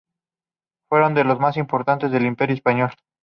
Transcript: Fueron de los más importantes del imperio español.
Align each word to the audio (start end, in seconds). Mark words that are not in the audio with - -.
Fueron 0.89 1.13
de 1.13 1.23
los 1.25 1.39
más 1.39 1.57
importantes 1.57 2.09
del 2.09 2.25
imperio 2.25 2.55
español. 2.55 2.89